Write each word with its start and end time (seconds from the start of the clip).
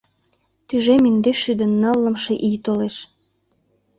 Тӱжем 0.67 1.03
индеш 1.09 1.37
шӱдӧ 1.43 1.65
ныллымше 1.81 2.33
ий 2.49 2.57
толеш. 2.65 2.95